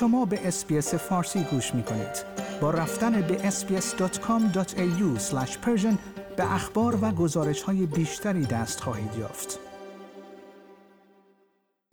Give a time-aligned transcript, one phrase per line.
[0.00, 2.24] شما به اسپیس فارسی گوش می کنید.
[2.60, 5.20] با رفتن به sbs.com.au
[6.36, 9.58] به اخبار و گزارش های بیشتری دست خواهید یافت.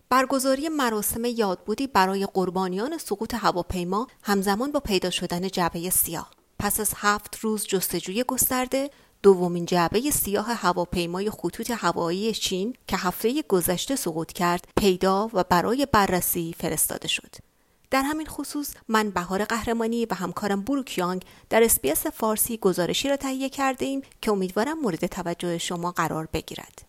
[0.09, 6.31] برگزاری مراسم یادبودی برای قربانیان سقوط هواپیما همزمان با پیدا شدن جعبه سیاه.
[6.59, 8.89] پس از هفت روز جستجوی گسترده،
[9.23, 15.87] دومین جعبه سیاه هواپیمای خطوط هوایی چین که هفته گذشته سقوط کرد پیدا و برای
[15.91, 17.54] بررسی فرستاده شد.
[17.91, 23.49] در همین خصوص من بهار قهرمانی و همکارم بروکیانگ در SBS فارسی گزارشی را تهیه
[23.49, 26.81] کرده ایم که امیدوارم مورد توجه شما قرار بگیرد.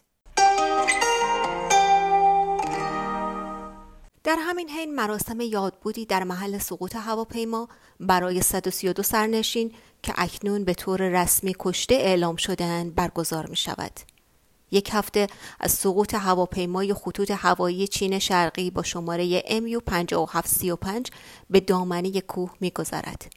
[4.25, 7.69] در همین حین مراسم یادبودی در محل سقوط هواپیما
[8.01, 14.16] برای 132 سرنشین که اکنون به طور رسمی کشته اعلام شدهاند برگزار می شود.
[14.71, 15.27] یک هفته
[15.61, 21.11] از سقوط هواپیمای خطوط هوایی چین شرقی با شماره MU 5735
[21.51, 23.33] به دامنه کوه میگذرد.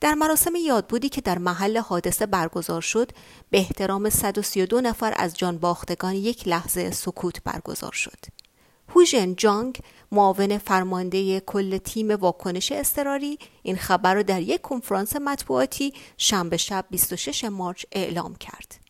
[0.00, 3.10] در مراسم یادبودی که در محل حادثه برگزار شد
[3.50, 8.18] به احترام 132 نفر از جان باختگان یک لحظه سکوت برگزار شد.
[8.88, 9.78] هوژن جانگ
[10.12, 16.84] معاون فرمانده کل تیم واکنش اضطراری این خبر را در یک کنفرانس مطبوعاتی شنبه شب
[16.90, 18.85] 26 مارچ اعلام کرد.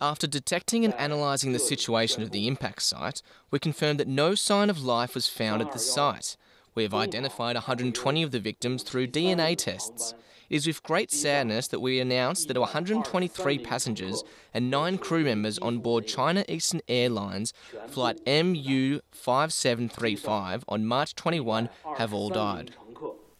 [0.00, 4.70] After detecting and analysing the situation of the impact site, we confirmed that no sign
[4.70, 6.38] of life was found at the site.
[6.74, 10.14] We have identified 120 of the victims through DNA tests.
[10.48, 15.58] It is with great sadness that we announce that 123 passengers and 9 crew members
[15.58, 17.52] on board China Eastern Airlines
[17.88, 22.72] flight MU5735 on March 21 have all died.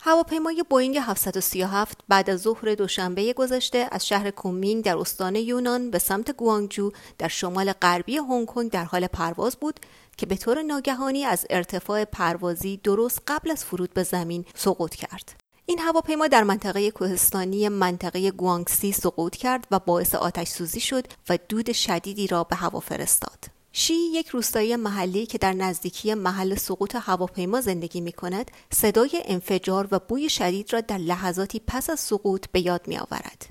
[0.04, 5.98] هواپیمای بوینگ 737 بعد از ظهر دوشنبه گذشته از شهر کومینگ در استان یونان به
[5.98, 9.80] سمت گوانگجو در شمال غربی هنگ کنگ در حال پرواز بود
[10.16, 15.34] که به طور ناگهانی از ارتفاع پروازی درست قبل از فرود به زمین سقوط کرد.
[15.66, 21.38] این هواپیما در منطقه کوهستانی منطقه گوانگسی سقوط کرد و باعث آتش سوزی شد و
[21.48, 23.61] دود شدیدی را به هوا فرستاد.
[23.72, 29.88] شی یک روستایی محلی که در نزدیکی محل سقوط هواپیما زندگی می کند صدای انفجار
[29.90, 33.46] و بوی شدید را در لحظاتی پس از سقوط به یاد می آورد.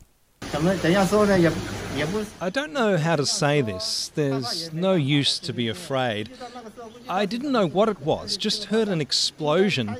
[2.42, 4.12] I don't know how to say this.
[4.16, 6.30] There's no use to be afraid.
[7.22, 9.98] I didn't know what it was, just heard an explosion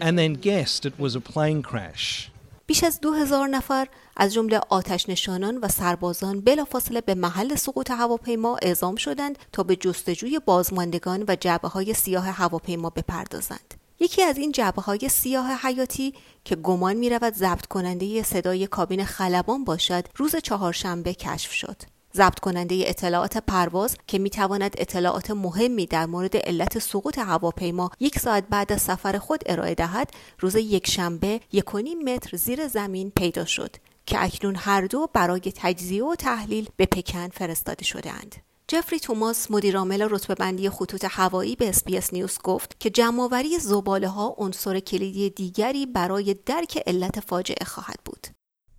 [0.00, 2.31] and then guessed it was a plane crash.
[2.72, 7.90] بیش از دو هزار نفر از جمله آتش نشانان و سربازان بلافاصله به محل سقوط
[7.90, 13.74] هواپیما اعزام شدند تا به جستجوی بازماندگان و جعبه های سیاه هواپیما بپردازند.
[14.00, 19.04] یکی از این جعبه های سیاه حیاتی که گمان می رود ضبط کننده صدای کابین
[19.04, 21.82] خلبان باشد روز چهارشنبه کشف شد.
[22.16, 28.18] ضبط کننده اطلاعات پرواز که می تواند اطلاعات مهمی در مورد علت سقوط هواپیما یک
[28.18, 31.74] ساعت بعد از سفر خود ارائه دهد روز یکشنبه یک
[32.04, 37.28] متر زیر زمین پیدا شد که اکنون هر دو برای تجزیه و تحلیل به پکن
[37.28, 38.36] فرستاده شدهاند.
[38.68, 44.34] جفری توماس مدیرعامل رتبه بندی خطوط هوایی به SBS News گفت که جمعآوری زباله ها
[44.38, 48.26] عنصر کلیدی دیگری برای درک علت فاجعه خواهد بود.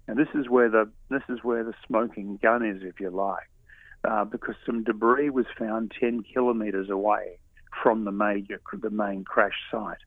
[0.07, 3.49] And this is where the this is where the smoking gun is, if you like,
[4.03, 7.39] uh, because some debris was found 10 kilometres away
[7.81, 9.97] from the major the main crash site.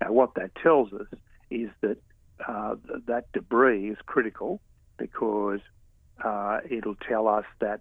[0.00, 1.06] Now, what that tells us
[1.50, 1.98] is that
[2.46, 4.60] uh, that debris is critical
[4.98, 5.60] because
[6.24, 7.80] uh, it'll tell us that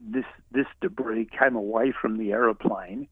[0.00, 3.08] this this debris came away from the aeroplane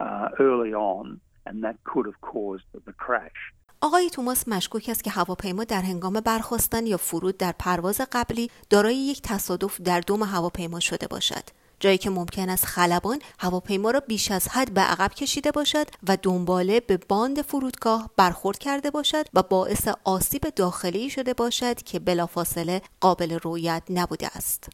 [0.00, 3.52] uh, early on, and that could have caused the crash.
[3.82, 8.96] آقای توماس مشکوک است که هواپیما در هنگام برخواستن یا فرود در پرواز قبلی دارای
[8.96, 11.42] یک تصادف در دوم هواپیما شده باشد.
[11.80, 16.18] جایی که ممکن است خلبان هواپیما را بیش از حد به عقب کشیده باشد و
[16.22, 22.80] دنباله به باند فرودگاه برخورد کرده باشد و باعث آسیب داخلی شده باشد که بلافاصله
[23.00, 24.70] قابل رویت نبوده است.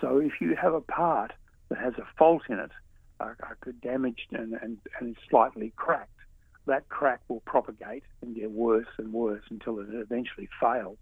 [0.00, 0.06] So
[6.65, 10.97] that crack will propagate and get worse and worse until it eventually fails.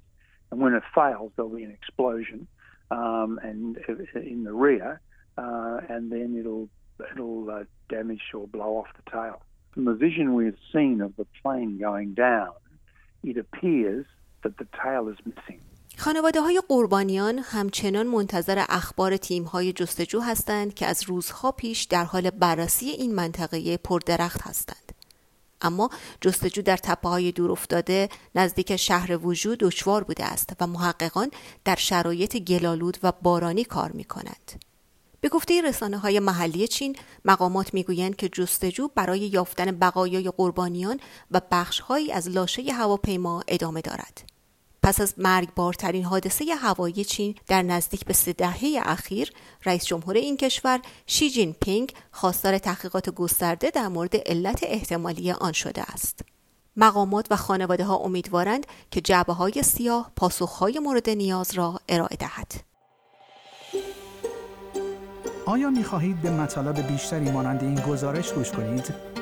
[0.51, 2.47] And when it fails, there'll be an explosion
[2.89, 3.77] um, and
[4.15, 5.01] in the rear,
[5.38, 6.69] uh, and then it'll
[7.11, 9.41] it'll uh, damage or blow off the tail.
[9.73, 12.53] From the vision we've seen of the plane going down,
[13.23, 14.05] it appears
[14.44, 15.61] that the tail is missing.
[15.99, 22.03] خانواده های قربانیان همچنان منتظر اخبار تیم های جستجو هستند که از روزها پیش در
[22.03, 24.90] حال بررسی این منطقه پردرخت هستند.
[25.62, 31.30] اما جستجو در تپه های دور افتاده نزدیک شهر وجود دشوار بوده است و محققان
[31.64, 34.52] در شرایط گلالود و بارانی کار می کنند.
[35.20, 41.00] به گفته رسانه های محلی چین مقامات می‌گویند که جستجو برای یافتن بقایای قربانیان
[41.30, 44.31] و بخشهایی از لاشه هواپیما ادامه دارد.
[44.82, 49.32] پس از مرگبارترین حادثه هوایی چین در نزدیک به سه دهه اخیر
[49.64, 55.52] رئیس جمهور این کشور شی جین پینگ خواستار تحقیقات گسترده در مورد علت احتمالی آن
[55.52, 56.20] شده است
[56.76, 62.52] مقامات و خانواده ها امیدوارند که جعبه های سیاه پاسخهای مورد نیاز را ارائه دهد
[65.46, 69.11] آیا می خواهید به مطالب بیشتری مانند این گزارش گوش کنید؟